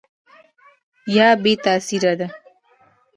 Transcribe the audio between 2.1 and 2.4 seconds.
دي؟